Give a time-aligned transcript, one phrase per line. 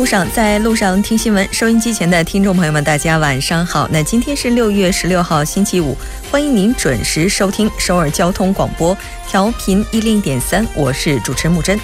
[0.00, 1.46] 路上，在路上听新闻。
[1.52, 3.86] 收音机前的听众朋友们，大家晚上好。
[3.92, 5.94] 那今天是六月十六号，星期五，
[6.30, 8.96] 欢迎您准时收听首尔交通广播，
[9.28, 11.78] 调频一零点三，我是主持人木真。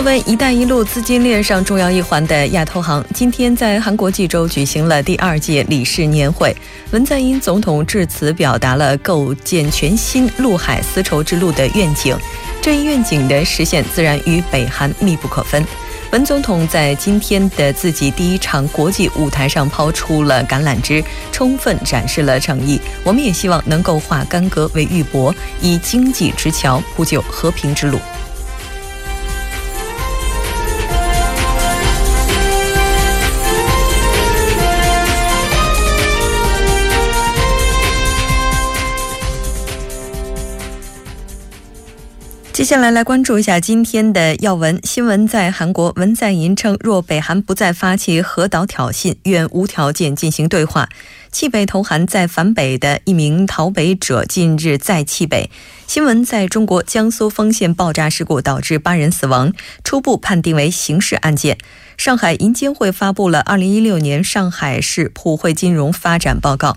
[0.00, 6.56] 作为“一带一路”资金链上重要一环的亚投行，今天在韩国济州举行了第二届理事年会。
[6.92, 12.16] 文在寅总统致辞表达了构建全新陆海丝绸之路的愿景，
[12.62, 15.62] 这一愿景的实现自然与北韩密不可分。
[16.12, 22.80] 文总统在今天的自己第一场国际舞台上抛出了橄榄枝，充分展示了诚意。
[23.04, 27.98] 我们也希望能够化干戈为玉帛，以经济之桥铺就和平之路。
[42.60, 45.26] 接下来来关注一下今天的要闻新闻。
[45.26, 50.90] 在韩国，文在寅称，若北韩不再发起核岛挑衅，愿无条件进行对话。
[51.32, 55.50] 弃北投韩在反北的一名逃北者近日再弃北。
[55.86, 61.56] 新闻在中国江苏丰县爆炸事故导致八人死亡，初步判定为刑事案件。
[61.96, 66.72] 上海银监会发布了《二零一六年上海市普惠金融发展报告》。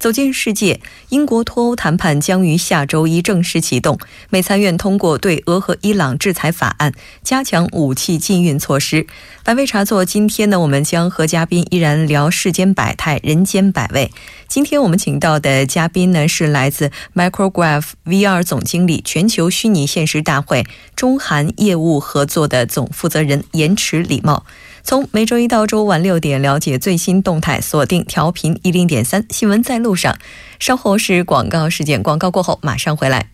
[0.00, 3.98] 走进世界，英国脱欧谈判将于下周一正式启动。
[4.30, 9.06] 美参院通过对俄和伊朗制裁法案，加强武器禁运措施。
[9.44, 14.10] 百味茶座，今天呢，我们将和嘉宾依然聊世间百态，人间百味。
[14.48, 20.64] 今天我们请到的嘉宾呢，是来自 Micrograph VR 总经理、全球虚拟现实大会
[20.96, 24.46] 中韩业务合作的总负责人延迟礼貌。
[24.82, 30.16] 从每周一到周五晚六点，了解最新动态，锁定调频一零点三新闻在路上。
[30.58, 33.28] 稍后是广告时间，广告过后马上回来。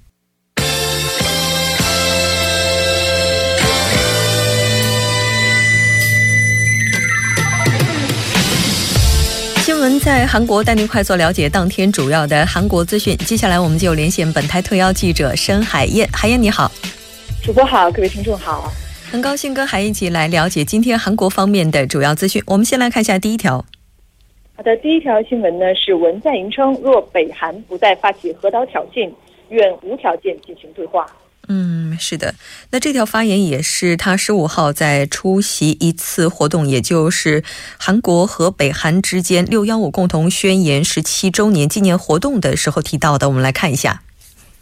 [9.65, 13.17] 新闻在韩国，带您快速了解当天主要的韩国资讯。
[13.19, 16.71] 接下来我们就连线本台特邀记者申海燕，海燕你好，
[17.43, 18.73] 主播好，各位听众好。
[19.17, 22.43] 很高兴跟海一起来了解今天韩国方面的主要资讯。
[22.47, 23.65] 我们先来看一下第一条。
[24.55, 29.11] 好的，第一条新闻呢是文在寅称，若北韩不再发起核岛挑衅，
[29.49, 31.07] 愿无条件进行对话。
[31.49, 32.35] 嗯，是的。
[32.71, 37.43] 那这条发言也是他十五号在出席一次活动，也就是
[37.79, 43.31] 韩国和北韩之间六幺五共同宣言十七周年纪念活动的时候提到的。
[43.31, 44.03] 我们来看一下。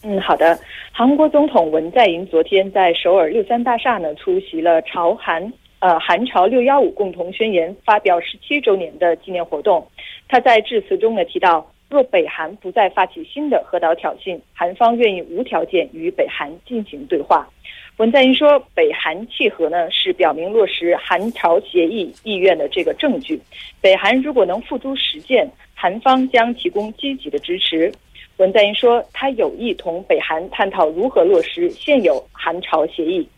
[0.04, 0.56] 嗯，好的。
[0.96, 9.84] 韩国总统文在寅昨天在首尔六三大厦呢出席了朝韩呃韩朝六幺五共同宣言发表十七周年的纪念活动。
[10.28, 17.48] 他在致辞中呢提到，若北韩不再发起新的核岛挑衅，韩方愿意无条件与北韩进行对话。
[17.96, 23.40] 文在寅说，北韩契合呢是表明落实韩朝协议意愿的这个证据。
[23.80, 27.92] 北韩如果能付诸实践，韩方将提供积极的支持。
[28.38, 33.28] 文在寅说，他有意同北韩探讨如何落实现有韩朝协议。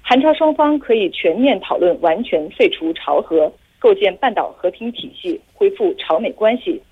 [0.00, 6.82] 韩朝双方可以全面讨论完全废除朝核，构建半岛和平体系，恢复朝美关系。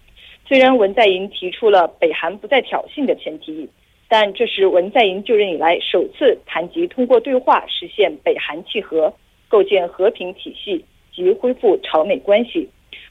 [0.46, 3.68] 虽然文在寅提出了北韩不再挑衅的前提，
[4.08, 9.12] 但这是文在寅就任以来首次谈及通过对话实现北韩契合、
[9.48, 12.68] 构建和平体系及恢复朝美关系。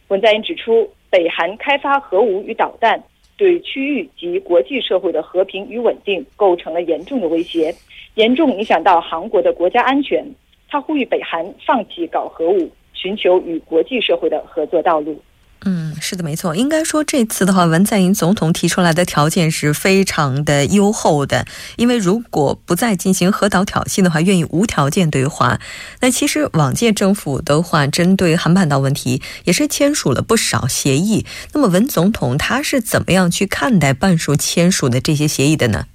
[0.08, 3.04] 文在寅指出，北韩开发核武与导弹。
[3.40, 7.74] 对区域及国际社会的和平与稳定构成了严重的威胁，
[8.16, 10.22] 严重影响到韩国的国家安全。
[10.68, 15.18] 他呼吁北韩放弃搞核武，寻求与国际社会的合作道路。
[15.66, 16.56] 嗯，是的，没错。
[16.56, 21.46] 应该说，这次的话，文在寅总统提出来的条件是非常的优厚的。
[21.76, 25.60] 因为如果不再进行核岛挑衅的话，愿意无条件对话。
[26.00, 31.26] 那其实往届政府的话，针对韩半岛问题也是签署了不少协议。
[31.54, 35.88] 那么文总统他是怎么样去看待半数签署的这些协议的呢？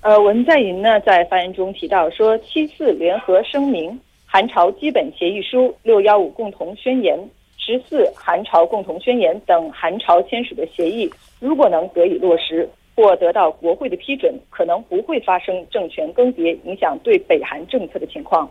[0.00, 7.18] 呃，文在寅呢在发言中提到说，七四联合声明、韩朝基本协议书、六幺五共同宣言。
[7.66, 11.10] 十四韩朝共同宣言等韩朝签署的协议，
[11.40, 18.48] 如果能得以落实或得到国会的批准，可能不会发生政权更迭影响对北韩政策的情况。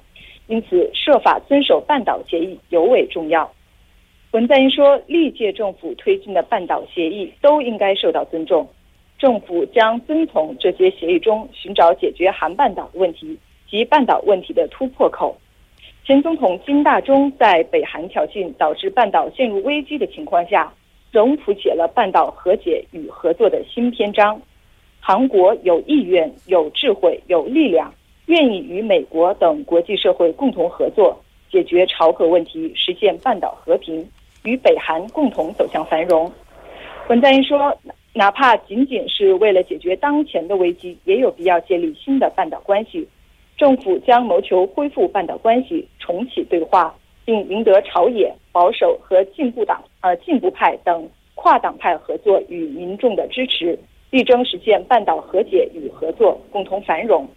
[0.47, 3.49] 因此，设法遵守半岛协议尤为重要。
[4.31, 8.67] 文在寅说，历届政府推进的半岛协议都应该受到尊重，
[9.17, 13.39] 政府将遵从这些协议中寻找解决韩半岛问题
[13.69, 15.37] 及半岛问题的突破口。
[16.05, 20.71] 前总统金大中在北韩挑衅导致半岛陷入危机的情况下，
[21.11, 24.39] 仍谱写了半岛和解与合作的新篇章。
[24.99, 27.91] 韩国有意愿、有智慧、有力量，
[28.27, 31.19] 愿意与美国等国际社会共同合作，
[31.49, 34.07] 解决朝核问题，实现半岛和平，
[34.43, 36.31] 与北韩共同走向繁荣。
[37.09, 37.75] 文在寅说，
[38.13, 43.07] 哪怕仅仅是为了解决当前的危机，也有必要建立新的半岛关系。
[43.57, 46.93] 政府将谋求恢复半岛关系，重启对话，
[47.23, 53.77] 并赢得朝野保守和进步党呃进步派等跨党派合作与民众的支持，
[54.09, 57.27] 力争实现半岛和解与合作，共同繁荣。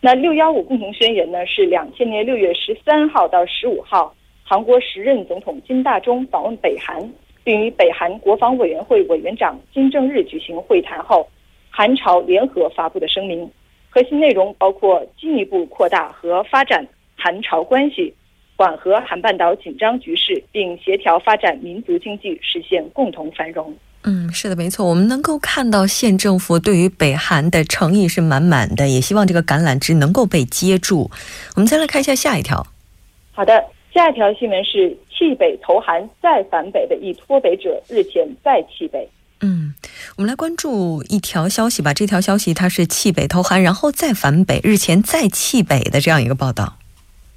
[0.00, 1.44] 那六幺五共同宣言呢？
[1.46, 7.00] 是两千年六月十三号到十五号，韩国时任总统金大中访问北韩，
[7.42, 11.26] 并与北韩国防委员会委员长金正日举行会谈后，
[11.70, 13.50] 韩朝联合发布的声明。
[13.94, 16.84] 核心内容包括进一步扩大和发展
[17.16, 18.12] 韩朝关系，
[18.56, 23.72] 缓和韩半岛紧张局势，并协调发展民族经济，实现共同繁荣。
[24.02, 24.84] 嗯，是的，没错。
[24.84, 31.08] 我们能够看到县政府对于北韩的诚意是满满的，也希望这个橄榄枝能够被接住。
[31.54, 32.66] 我们再来看一下下一条。
[33.30, 33.64] 好的，
[33.94, 39.08] 下一条新闻是弃北投韩再反北的一脱北者日前再弃北。
[39.46, 39.74] 嗯，
[40.16, 41.92] 我们来关注一条消息吧。
[41.92, 46.78] 这条消息它是弃北投韩，然后再返北，日前再弃北的这样一个报道。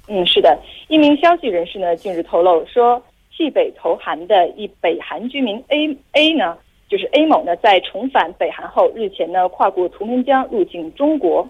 [0.08, 0.58] 嗯，是的，
[0.88, 3.02] 一名消息人士呢近日透露说，
[3.36, 6.56] 弃北投韩的一北韩居民 A A 呢，
[6.88, 11.46] 就是 A 某呢，在重返北韩后，日前呢跨过图们江入境中国。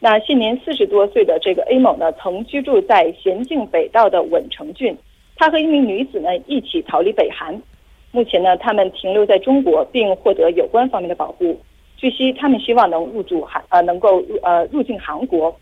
[0.00, 4.98] 那现年四十多岁的这个 A 某呢，曾居住在咸镜北道的稳城郡，
[5.36, 7.62] 他和一名女子呢一起逃离北韩。
[8.12, 11.58] 目前呢，他们停留在中国，并获得有关方面的保护。
[11.96, 15.54] 据悉，他们希望能入住韩呃，能够入呃入境韩国。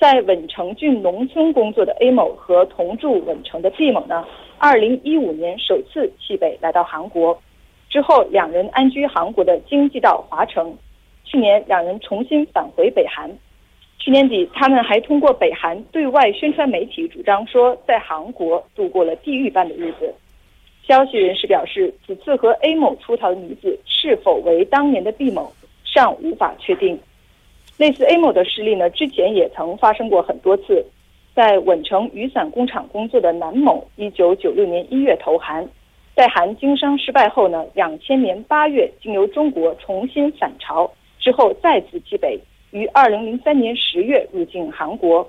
[0.00, 4.26] 在稳城郡农村工作的 A 某和同住稳城的 B 某呢，
[4.58, 7.40] 二零一五年首次弃北来到韩国，
[7.88, 10.76] 之后两人安居韩国的京畿道华城。
[11.24, 13.30] 去年两人重新返回北韩。
[13.98, 20.12] 去年底，他们还通过北韩对外宣传媒体主张说，在韩国度过了地狱般的日子。
[20.86, 25.52] 消息人士表示，此次和 A 某出逃的女子是否为当年的 B 某，
[25.84, 26.98] 尚无法确定。
[27.78, 30.84] 类似 A 某的事例呢，之前也曾发生过很多次。
[31.34, 35.66] 在稳城雨伞工厂工作的南某，一九九六年一月投韩，
[36.14, 42.38] 在韩经商失败后呢，两千年八月经由中国重新返朝，之后再次弃北，
[42.72, 45.26] 于二零零三年十月入境韩国。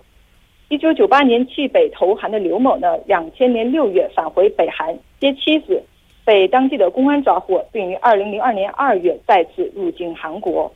[0.69, 5.83] 一九九八年去北投韩的刘某呢，两千年六月返回北韩接妻子，
[6.25, 10.73] 被当地的公安抓获，并于二零零二年二月再次入境韩国。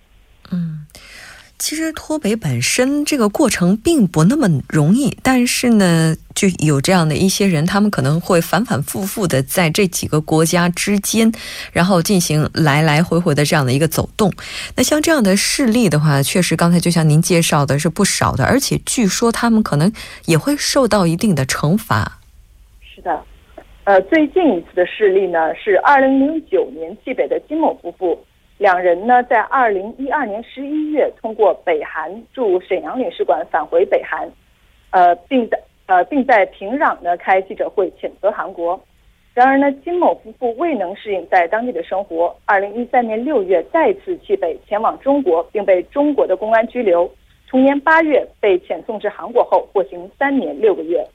[0.51, 0.86] 嗯。
[1.59, 11.31] 其实脱北本身这个过程并不那么容易，但是呢，就有这样的一些人，他们可能会反反复复的在这几个国家之间，
[11.74, 14.31] 然后进行来来回回的这样的一个走动。
[14.75, 19.92] 那像这样的事例的话，确实刚才就像您介绍的是不少的，而且据说他们可能
[20.25, 22.19] 也会受到一定的惩罚。
[22.81, 23.24] 是的，
[23.86, 28.24] 呃，最近一次的事例呢，是二零零九年济北的金某夫妇。
[28.57, 34.27] 两人呢，在二零一二年十一月通过北韩驻沈阳领事馆返回北韩，
[34.89, 38.79] 呃，并在呃并在平壤呢开记者会谴责韩国。
[39.36, 47.08] 然而呢，金某夫妇未能适应在当地的生活，二零一三年六月再次弃北前往中国，并被中国的公安拘留。
[47.48, 51.05] 同年八月被遣送至韩国后，获刑三年六个月。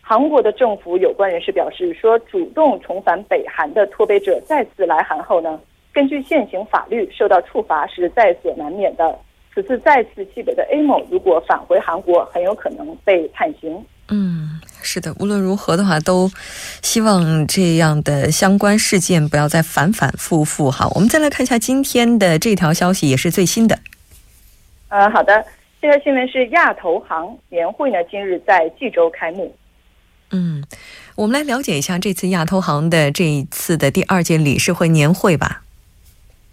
[0.00, 5.60] 韩国的政府有关人士表示说，主动重返北韩的脱北者再次来韩后呢。
[5.96, 9.18] 根据现行法律，受到处罚是在所难免的。
[9.54, 13.82] 此次再次弃北的 A 某，如果返回韩国，很有可能被判刑。
[14.08, 16.30] 嗯，是的，无论如何的话，都
[16.82, 20.70] 希望这样的相关事件不要再反反复复。
[20.70, 23.78] 哈，我们再来看一下今天的这条消息，也是最新的。
[24.88, 25.42] 呃，好的，
[25.80, 29.56] 这个新闻是亚投行年会呢，今日在济州开幕。
[30.30, 30.62] 嗯，
[31.14, 35.62] 我们来了解一下这次亚投行的这一次的第二届理事会年会吧。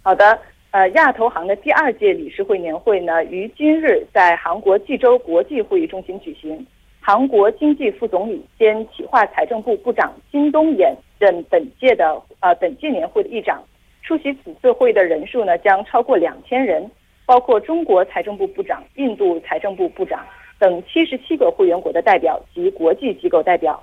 [0.06, 0.38] 好的，
[0.70, 6.66] 呃，亚投行的第二届理事会年会呢，于今日在韩国济州国际会议中心举行。
[7.00, 13.64] 韩国经济副总理兼企划财政部部长金东延任本届的呃本届年会的议长。
[14.02, 16.86] 出席此次会议的人数呢，将超过两千人，
[17.24, 20.22] 包括中国财政部部长、印度财政部部长
[20.58, 23.82] 等七十七个会员国的代表及国际机构代表。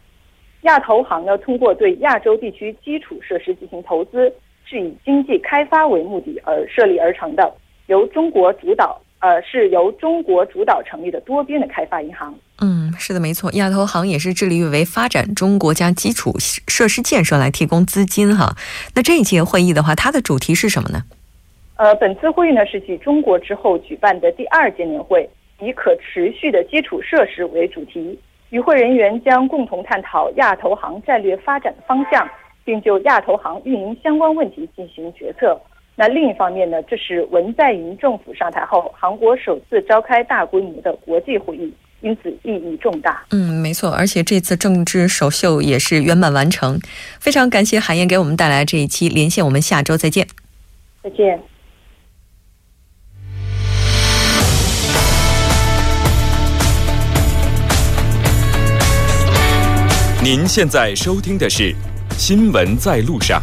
[0.62, 4.32] 亚投行呢，通过对亚洲地区基础设施进行投资。
[4.72, 7.54] 是以经济开发为目的而设立而成的，
[7.88, 12.34] 由中国主导，呃，是由中国主导成立的多边的开发银行。
[12.62, 18.56] 嗯，是的，没错，亚投行也是致力于为发展中国家基础设施建设来提供资金哈。
[18.96, 21.04] 那这一届会议的话，它的主题是什么呢？
[21.76, 28.18] 呃，本次会议呢是继中国之后举办的第二届年会，以可持续的基础设施为主题。
[28.52, 32.30] 与会人员将共同探讨亚投行战略发展的方向，
[32.64, 35.60] 并就亚投行运营相关问题进行决策。
[35.96, 43.24] 那另一方面呢，这是文在寅政府上台后，韩国首次召开大规模的国际会议，因此意义重大。
[43.32, 46.80] 嗯，没错，而且这次政治首秀也是圆满完成。
[47.20, 50.26] 非常感谢海燕给我们带来这一期连线，我们下周再见。
[51.04, 51.40] 再见。
[60.24, 61.74] 您现在收听的是
[62.24, 63.42] 《新闻在路上》。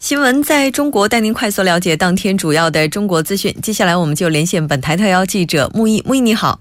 [0.00, 3.54] 新闻在中国带您快速了解当天主要的中国资讯。
[3.62, 6.02] 接下来，我们就连线本台特邀记者木易。
[6.04, 6.58] 木易，你好。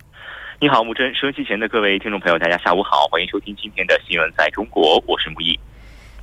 [0.61, 1.11] 你好，木真。
[1.15, 5.59] 收音机前的各位听众朋友，大家下午好，欢迎收听今天的《新闻在中国》，我是木易。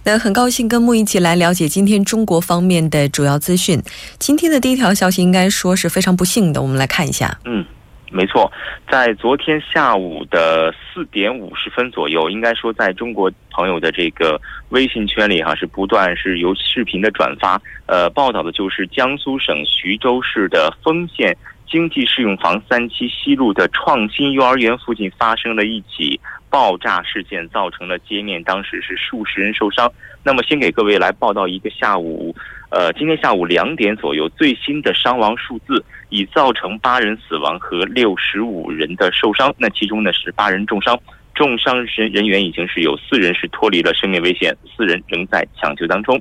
[0.05, 3.83] 那很高兴跟木易一起来了解今天中国方面的主要资讯。
[4.21, 7.41] 今天的第一条消息应该说是非常不幸的，我们来看一下。
[7.47, 7.67] 嗯。
[8.13, 8.51] 没错，
[8.91, 14.41] 在昨天下午的四点五十分左右，应该说在中国朋友的这个
[14.71, 21.37] 微信圈里哈，是不断是由视频的转发，呃，报道的就是江苏省徐州市的丰县
[21.69, 29.89] 经济适用房三期西路的创新幼儿园附近发生了一起爆炸事件，造成了街面当时是数十人受伤。
[30.25, 32.30] 那么，先给各位来报道一个下午。
[32.71, 39.53] 呃，今天下午两点左右，最新的伤亡数字已造成八人死亡和六十五人的受伤。
[39.59, 40.97] 那其中呢是八人重伤，
[41.35, 46.21] 重伤人人员已经是有四人是脱离了生命危险，四人仍在抢救当中。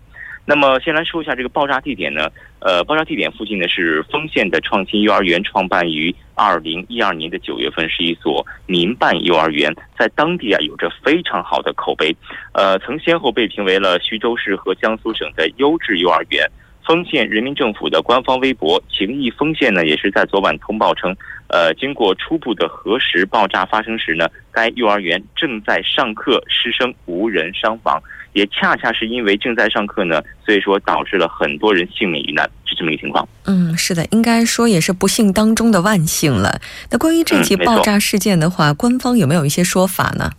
[0.50, 2.28] 那么，先来说一下这个爆炸地点呢？
[2.58, 12.16] 呃，爆炸地点附近呢是丰县的创新幼儿园，创办于二零一二年的九月份，是一所民办幼儿园，在当地啊有着非常好的口碑，
[12.54, 16.50] 呃，曾先后被评为了徐州市和江苏省的优质幼儿园。
[16.84, 21.16] 丰县人民政府的官方微博“情谊丰县”呢，也是在昨晚通报称，
[21.50, 28.02] 呃，经过初步的核实，爆炸发生时呢，该幼儿园正在上课，师生无人伤亡。
[28.34, 33.28] 也恰恰是因为正在上课呢，所以说导致了很多人性命遇难，是这么一个情况。
[33.46, 36.60] 嗯，是的，应该说也是不幸当中的万幸了。
[36.92, 40.32] 那关于这起爆炸事件的话，官方有没有一些说法呢？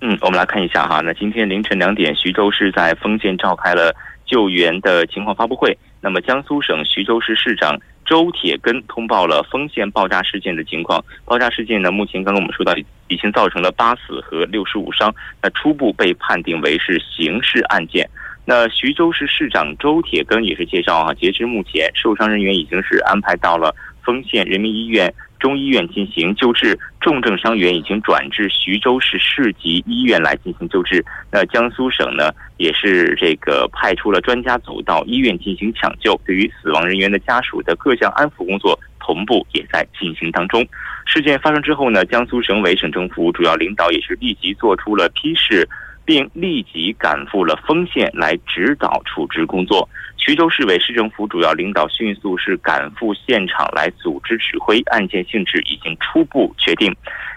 [0.00, 1.00] 嗯，我们来看一下哈。
[1.04, 5.76] 那今天凌晨两点，徐州市在丰县召开了救援的情况发布会。
[6.00, 7.78] 那么，江苏省徐州市市长。
[8.06, 11.04] 周铁根通报了丰县爆炸事件的情况。
[11.24, 12.74] 爆炸事件呢，目前刚刚我们说到
[13.06, 18.10] 已经造成了八死和六十五伤，那初步被判定为是刑事案件。
[18.44, 23.72] 那徐州市市长周铁根也是介绍啊，截至目前，受伤人员已经是安排到了
[24.04, 25.12] 丰县人民医院。
[25.38, 31.02] 中医院进行救治，重症伤员已经转至徐州市市级医院来进行救治。
[31.32, 36.20] 那江苏省呢，也是这个派出了专家组到医院进行抢救。
[36.26, 40.62] 对于死亡人员的家属的各项安抚工作，同步也在进行当中。
[41.06, 45.66] 事件发生之后呢，江苏省委省政府主要领导也是立即做出了批示。
[46.02, 49.88] 并立即赶赴了丰县来指导处置工作。
[50.22, 56.94] 徐州市委市政府主要领导迅速是赶赴现场来组织指挥，案件性质已经初步确定。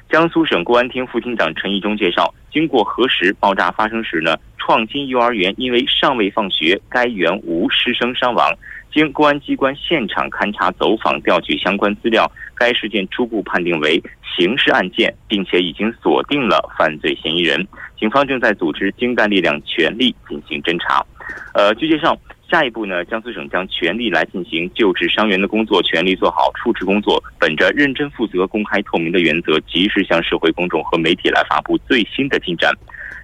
[0.10, 8.54] 江苏省公安厅副厅长陈义忠介绍，经过核实，爆炸发生时呢，创新幼儿园因为尚未放学，该园无师生伤亡。
[8.92, 14.00] 经公安机关现场勘查、走访、调取相关资料，该事件初步判定为
[14.36, 17.66] 刑事案件，并且已经锁定了犯罪嫌疑人。
[17.98, 21.04] 警方正在组织精干力量，全力进行侦查。
[21.56, 22.16] 呃，据介绍，
[22.53, 32.72] 下一步呢，江苏省将全力来进行救治伤员的工作，全力做好处置工作，本着认真负责、公开透明的原则，及时向社会公众和媒体来发布最新的进展。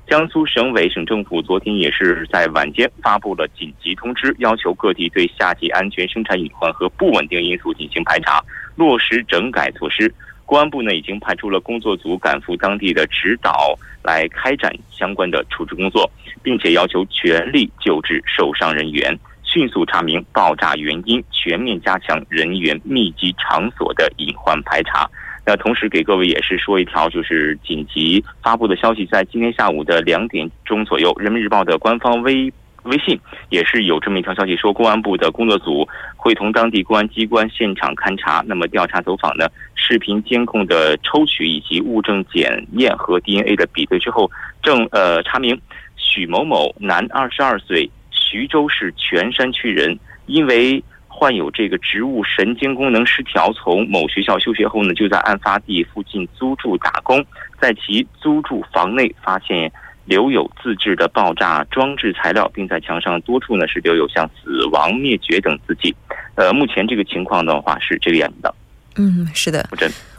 [0.07, 8.43] 江苏省委省政府昨天也是在晚间发布了紧急通知，要求各地对夏季安全生产隐患和不稳定因素进行排查，
[8.75, 10.11] 落实整改措施。
[10.49, 16.09] 公安部呢已经派出了工作组赶赴当地的指导，来开展相关的处置工作，
[16.41, 25.07] 并且要求全力救治受伤人员，迅速查明爆炸原因，全面加强人员密集场所的隐患排查。
[25.45, 32.51] 那同时给各位也是说一条，就是紧急发布的消息，在今天下午的两点钟左右，人民日报的官方微
[32.83, 39.45] 微信也是有这么一条消息，说公安部的工作组会同当地公安机关现场勘查，那么调查走访呢，
[39.79, 44.29] 视频监控的抽取以及物证检验和 DNA 的比对之后，
[44.61, 45.59] 正呃查明
[45.95, 50.83] 许某某，男，二十二岁，徐州市泉山区人，因为。
[51.11, 57.21] 患有这个植物神经功能失调，从某学校休学后呢，就在案发地附近租住打工，
[57.59, 59.69] 在其租住房内发现
[60.05, 65.93] 留有自制的爆炸装置材料，并在墙上多处呢是留有像“死亡”“灭绝”等字迹。
[66.35, 68.55] 呃，目前这个情况的话是这个样子的。
[69.01, 69.65] 嗯，是的，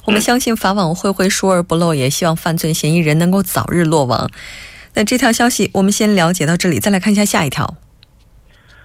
[0.07, 4.31] 我们相信法网恢恢，疏而不漏，也希望犯罪嫌疑人能够早日落网。
[4.95, 7.77] 那这条消息我们先了解到这里，再来看一下下一条。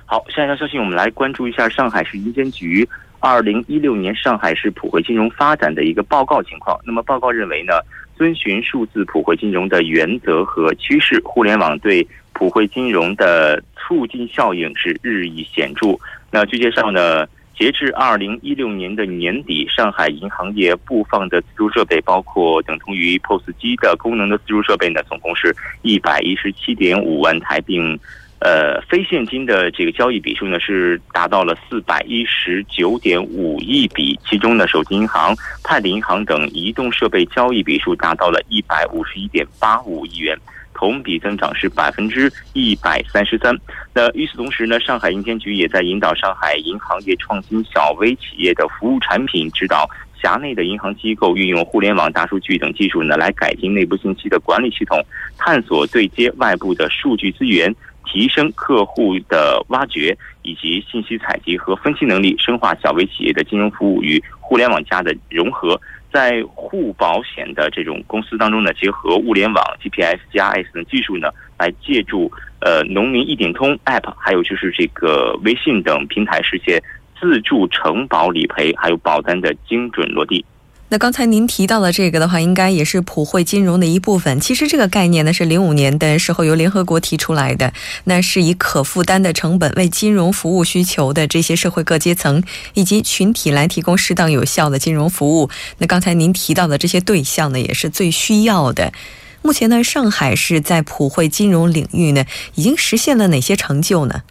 [0.06, 2.88] 好，下一条消息我们来关注一下上海市银监局
[3.22, 6.78] 二零一六年上海市普惠金融发展的一个报告情况。
[6.86, 7.80] 那么报告认为呢，
[8.18, 15.98] 遵循数字普惠金融的原则和趋势，互联网对普惠金融的促进效应是日益显著。
[16.30, 17.26] 那据介绍呢，
[17.58, 28.00] 截至二零一六年的年底，上海银行业布放的自助设备，包括等同于 POS 机的功能的自助设备呢，总共是一百一十七点五万台，并。
[28.40, 35.34] 呃，非现金的这个交易笔数呢是达到了四百一十九点五亿笔，其中呢，手机银行、
[35.64, 40.38] 派理银行等移动设备交易笔数达到了一百五十一点八五亿元，
[40.76, 43.58] 同比增长是百分之一百三十三。
[43.94, 49.90] 那与此同时呢，上海银监局也在引导上海银行业创新小微企业的服务产品，指导
[50.22, 55.04] 辖内的银行机构运用互联网、大数据等技术呢，来改进内部信息的管理系统，
[55.38, 57.74] 探索对接外部的数据资源。
[58.08, 65.78] 提升客户的挖掘以及信息采集和分析能力，深化小微企业的金融服务与互联网加的融合。
[66.16, 71.28] 在互保险的这种公司当中呢，结合物联网 GPS 加 S 等技术呢，
[71.60, 72.32] 来借助
[72.62, 76.82] 呃农民一点通 App，还有就是这个微信等平台，实现
[77.20, 80.46] 自助承保理赔还有保单的精准落地。
[80.90, 84.40] 那刚才您提到的这个的话，应该也是普惠金融的一部分。
[84.40, 87.74] 其实这个概念呢，是零五年的时候由联合国提出来的，
[88.04, 92.44] 那是以可负担的成本为金融服务需求的这些社会各阶层
[92.76, 95.50] 以及群体来提供适当有效的金融服务。
[95.80, 98.94] 那刚才您提到的这些对象呢，也是最需要的。
[99.42, 104.22] 目前呢，上海市在普惠金融领域呢，已经实现了哪些成就呢？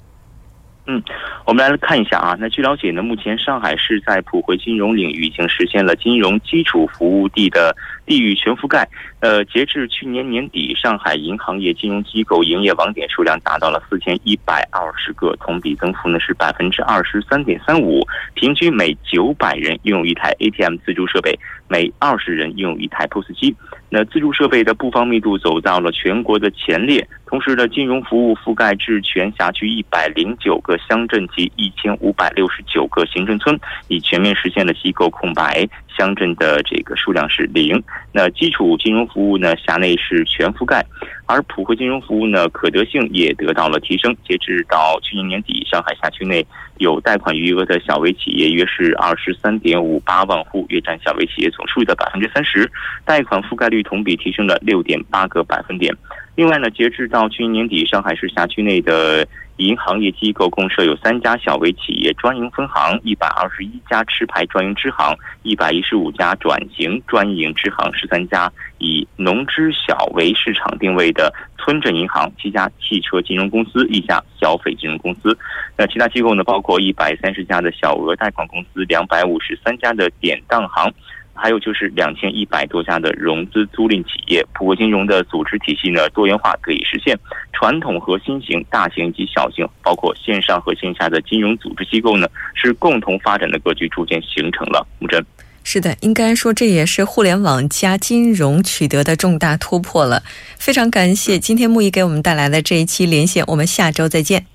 [0.87, 1.03] 嗯，
[1.47, 2.37] 我们来看一下啊。
[2.39, 8.87] 那据了解呢，目前上海市在普惠金融领域已经实现了金融基础服务地的地域全覆盖。
[9.21, 23.55] 呃，截至去年年底，上海银行业金融机构营业网点数量达到了四千一百二十个，同比增幅呢是百分之二十三点三五，平均每九百人拥有一台 ATM 自助设备，每二十人拥有一台 POS 机。
[23.89, 35.67] 那自助设备的布放密度走到了全国的前列，同时呢，金融服务覆盖至全辖区一百零九个乡镇及一千五百六十九个行政村，已全面实现了机构空白。
[35.97, 40.85] 乡镇的这个数量是零，那基础金融服务呢，辖内是全覆盖，
[41.27, 44.15] 而普惠金融服务呢，可得性也得到了提升。
[44.27, 46.47] 截至到去年年底，上海辖区内
[46.79, 52.71] 有贷款余额的小微企业约是二十三点五八万户，约占小微企业总数的百分之三十，
[53.05, 55.95] 贷款覆盖率同比提升了六点八个百分点。
[56.37, 59.27] 另外呢，截至到去年年底，上海市辖区内的
[59.57, 75.37] 银行业机构共设有三家小微企业专营分行，一百二十一家持牌专营支行，一百一十五家转型专营支行，十三家以农支小微市场定位的村镇银行，七家汽车金融公司，一家消费金融公司。
[75.77, 80.93] 那其他机构呢，包括一百三十家的小额贷款公司，两百五十三家的典当行。
[81.35, 87.19] 还有就是两千一百多家的融资租赁企业，普惠金融的组织体系呢多元化得以实现，
[87.53, 94.87] 传统和新型、大型及小型，包括线上和线下的金融组织机构呢，是共同发展的格局逐渐形成了。
[94.99, 95.25] 木真，
[95.65, 100.23] 是的，应该说这也是互联网加金融取得的重大突破了。
[100.59, 104.47] 非常感谢今天木易给我们带来的这一期连线，我们下周再见。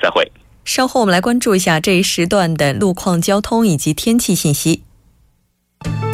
[0.00, 0.30] 再会。
[0.64, 4.82] 稍后我们来关注一下这一时段的路况、交通以及天气信息。
[5.84, 6.13] 上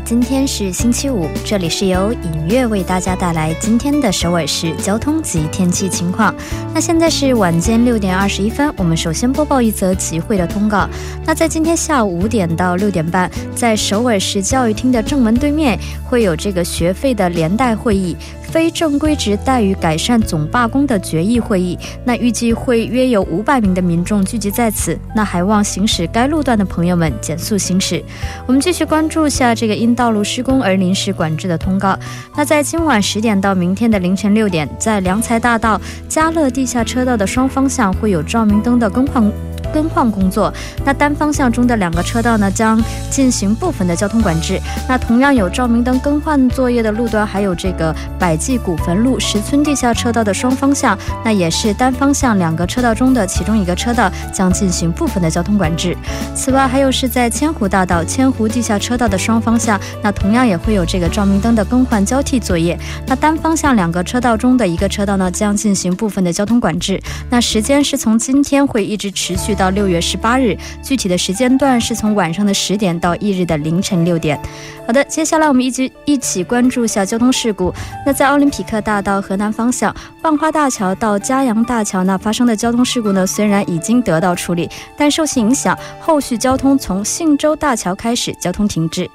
[0.00, 6.34] 今天是星期五，这里是由尹月为大家带来今天的首尔市交通及天气情况。
[6.74, 10.88] 那现在是晚间六点二十一分，我们首先播报一则集会的通告。
[11.24, 18.16] 那在今天下午五点到六点半，在首尔市教育厅的正门对面会有这个学费的连带会议。
[18.54, 24.96] 非正规职待遇改善总罢工的决议会议，那预计会约有五百名的民众聚集在此。
[25.12, 28.00] 那还望行驶该路段的朋友们减速行驶。
[28.46, 31.98] 我们继续关注下这个因道路施工而临时管制的通告。
[32.36, 39.32] 那在今晚十点到明天的凌晨六点，在良才大道、嘉乐地下车道的双方向会有照明灯的更换。
[39.74, 40.54] 更换工作。
[40.84, 44.60] 那单方向中的两个车道呢，将进行部分的交通管制。
[44.88, 55.96] 那同样有照明灯更换作业的路段，还有这个百济古坟路石村地下车道的双方向，那也是单方向两个车道中的其中一个车道将进行部分的交通管制。
[56.36, 62.78] 此外，还有是在千湖大道千湖地下车道的双方向，那同样也会有这个照明灯的更换交替作业。
[63.08, 67.00] 那单方向两个车道中的一个车道呢，将进行部分的交通管制。
[67.30, 74.38] 那时间是从今天会一直持续到到六月十八日，具体的时间段是从晚上的十点到翌日的凌晨六点。
[74.86, 77.72] 好的，接下来我们一起一起关注一下交通事故。
[78.04, 89.08] 那在奥林匹克大道河南方向万花大桥到嘉阳大桥那发生的交通事故呢，虽然已经得到处理，但受其影响，后续交通从信州大桥开始交通停滞。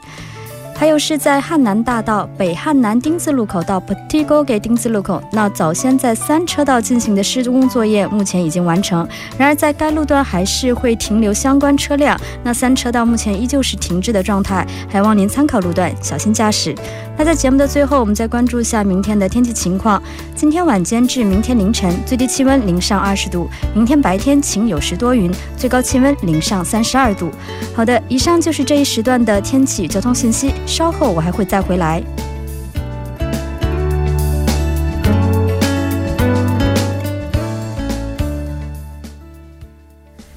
[0.80, 9.06] 还有是在汉南大道北汉南丁字路口到 Patigo 给丁字路口，那早先在三车道进行的施工作业目前已经完成，
[9.38, 16.74] 然而在该路段还是会停留相关车辆，那三车道目前依旧是停滞的状态，还望您参考路段，小心驾驶。
[17.18, 20.02] 那在节目的最后，我们再关注一下明天的天气情况。
[20.34, 27.30] 今天晚间至明天凌晨，最低气温零上二十度；明天白天晴有时多云，最高气温零上三十二度。
[27.76, 30.54] 好的，以上就是这一时段的天气交通信息。
[30.70, 32.02] 稍后我还会再回来。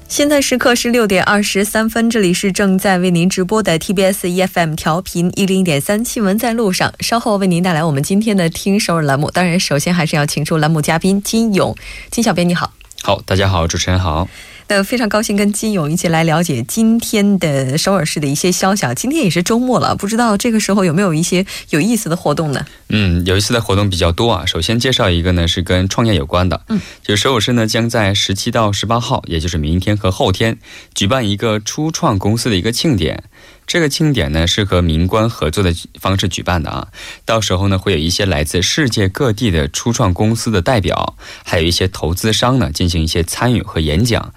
[0.09, 6.93] 现在时刻是六点二十三分，这里是正在为您直播的 TBS EFM 调频一零点三新闻在路上。
[7.01, 9.31] 稍后为您带来我们今天的听首尔栏目。
[9.31, 11.77] 当然，首先还是要请出栏目嘉宾金勇，
[12.11, 12.73] 金小编你好。
[13.03, 14.29] 好，大家好，主持人好。
[14.69, 18.87] 那非常高兴跟金勇一起来了解今天的首尔市的一些消息。
[18.97, 22.65] 今天也是周末了，不知道这个时候有没有一些有意思的活动呢？
[22.89, 24.47] 嗯，有意思的活动比较多啊。
[24.47, 26.63] 首先介绍一个呢，是跟创业有关的。
[26.69, 30.59] 嗯，就首尔市呢将在十七到十八号，也就是明天和后天，
[30.95, 33.25] 举办一个初创公司的一个庆典。
[33.67, 36.89] 这个庆典呢是和民官合作的方式举办的啊，
[37.25, 44.35] 到时候呢会有一些来自世界各地的初创公司的代表，还有一些投资商呢进行一些参与和演讲，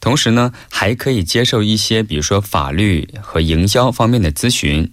[0.00, 4.90] 同时呢还可以接受一些比如说法律和营销方面的咨询。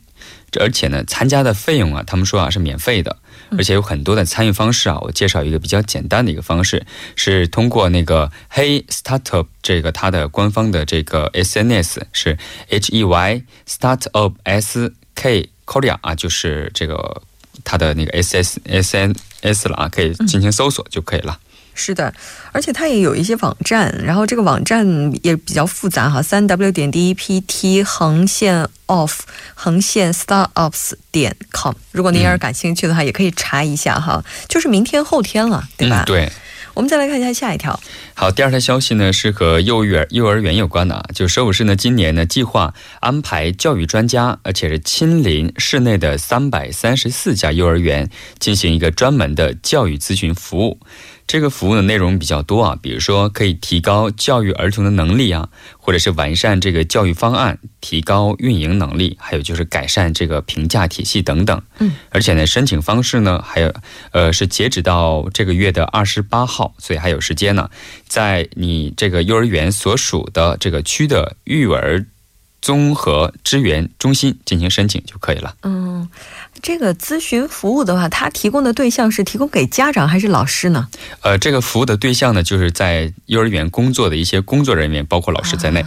[0.60, 3.18] 而且呢，参加的费用啊，他们说啊是免费的，
[3.58, 4.98] 而且有很多的参与方式啊。
[5.02, 6.86] 我介绍一个比较简单的一个方式，
[7.16, 12.38] 是通过那个 Hey Startup 这个它的官方的这个 SNS 是
[12.70, 17.22] H E Y Startup S K Korea 啊，就是这个
[17.64, 21.40] 它的那个 S S S N S 了啊，可以进行搜索就可以了。
[21.80, 22.13] 是的，
[22.52, 24.86] 而且它也有一些网站，然后这个网站
[25.24, 29.20] 也比较复杂哈，三 w 点 d e p t 横线 off
[29.56, 34.22] 横线 startups 点 com，如果您要是感兴趣的话，也可以查一下哈。
[34.50, 36.04] 就是明天后天了，对吧？
[36.06, 36.30] 对。
[36.76, 37.78] 我们再来看一下下一条。
[38.19, 50.82] 好，第二条消息呢是和幼儿园幼儿园有关的啊，就首尔市呢今年呢计划安排教育专家，而且是亲临市内的三百三十四家幼儿园，进行一个专门的教育咨询服务。
[51.25, 61.62] 这个服务的内容比较多啊，比如说可以提高教育儿童的能力啊，或者是完善这个教育方案，提高运营能力，还有就是改善这个评价体系等等。
[61.77, 63.71] 嗯，而且呢，申请方式呢，还有
[64.12, 67.69] 呃是截止到这个月的二十八号，所以还有时间呢，
[68.10, 72.06] 在你这个幼儿园所属的这个区的育儿
[72.62, 75.56] 综合支援中心进行申请就可以了。
[75.63, 76.10] 嗯。
[76.62, 80.89] 这个咨询服务的话，它提供的对象是提供给家长还是老师呢？
[81.22, 85.86] 呃，这个服务的对象呢，就是在幼儿园工作的一些工作人员，包括老师在内。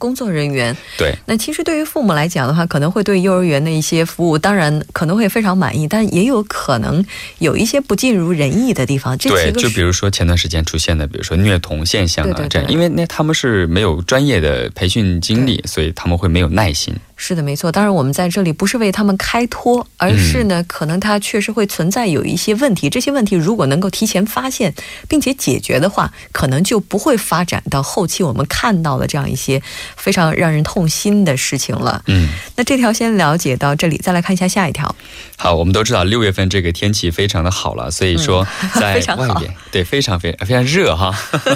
[0.00, 7.04] 工作人员对，那其实对于父母来讲的话，可能会对幼儿园的一些服务，当然可能会非常满意，但也有可能
[7.38, 9.16] 有一些不尽如人意的地方。
[9.18, 16.94] 对，就比如说前段时间出现的，比如说虐童现象啊，这样，因为那他们是没有专业的培训经历，所以他们会没有耐心。
[17.22, 17.70] 是的，没错。
[17.70, 22.88] 当然，我们在这里不是为他们开脱，而是呢，可能他确实会存在有一些问题。
[22.88, 24.72] 这些问题如果能够提前发现
[25.06, 29.62] 并且解决的话，可能就不会发展到后期我们看到的这样一些
[29.98, 32.02] 非常让人痛心的事情了。
[32.06, 34.96] 嗯，那这条先了解到这里，再来看一下下一条。
[35.36, 41.12] 好，我们都知道六月份这个天气非常的好了，所以说在 外边对非常非常非常热哈，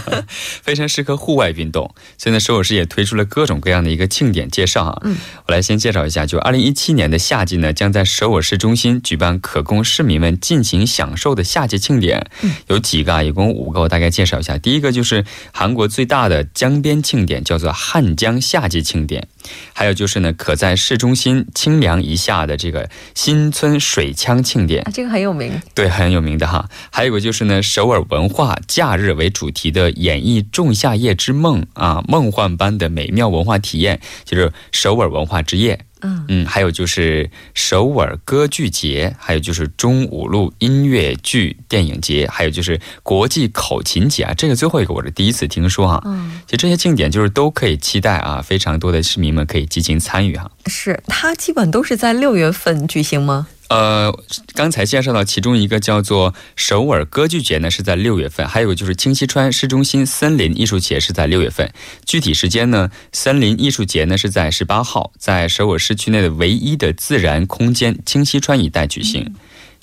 [0.63, 1.95] 非常适合户外运动。
[2.19, 5.01] 所以呢，首尔市也推出了各种各样的一个庆典介绍啊。
[5.05, 5.65] 嗯，我来。
[5.65, 12.27] 先介绍一下，就二零一七年的夏季呢，将在首尔市中心举办可供市民们尽情享受的夏季庆典。
[12.67, 14.59] 有几个啊，一共五个，我大概介绍一下。
[14.59, 19.27] 第一个就是韩国最大的江边庆典，叫做汉江夏季庆典。
[19.73, 26.69] 还有就是呢，可在市中心清凉一下的这个新村水枪庆典，这个很有名，对，很有名的哈。
[26.91, 35.79] 还有个就是呢，首尔文化假日为主题的演绎《仲夏夜之梦》啊，梦幻般的美妙文化体验，就是首尔文化之夜。
[36.07, 44.35] 嗯嗯，还有就是首尔歌剧节，还有就是中五路音乐剧电影节，还有就是国际口琴节啊。
[44.35, 46.03] 这个最后一个我是第一次听说哈。
[46.05, 50.51] 嗯，其实这些庆典就是都可以期待啊，非常多的市民们可以积极参与哈。
[50.67, 53.47] 是，它基本都是在六月份举行吗？
[53.69, 54.15] 呃，
[54.55, 61.73] 刚才介绍到其中一个叫做首尔歌剧节呢，是在六月份；还有就是清溪川市中心森林艺术节是在六月份。
[62.05, 69.35] 具体时间呢，森林艺术节呢是在十八号，在首尔市区内的唯一的自然空间清溪川一带举行。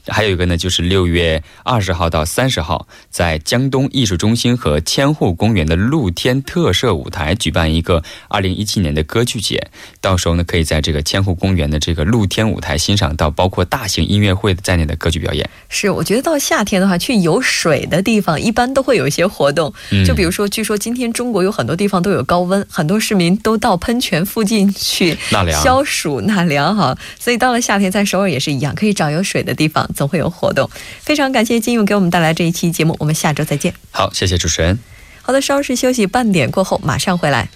[0.07, 9.69] 还有一个呢，就是六月二十号到三十号，在江东艺术中心和千户公园的露天特设舞台举办一个二零一七年的歌剧节。
[9.99, 15.49] 到时候呢，可以在这个千户公园的这个露天舞台欣赏到包括大型音乐会在内的歌剧表演。
[15.69, 19.73] 是，我觉得到夏天的话，去有水的地方一般都会有一些活动。
[20.05, 26.97] 就比如说，据说今天中国有很多地方都有高温，很多市民都到喷泉附近去纳凉、消暑、纳凉哈。
[27.19, 29.89] 所以到了夏天，在首尔也是一样，可以找有水的地方。
[29.93, 33.73] 总会有活动，非常感谢金勇给我们带来这一期节目，我们下周再见。
[33.91, 34.79] 好，谢谢主持人。
[35.21, 37.49] 好的，稍事休息，半点过后马上回来。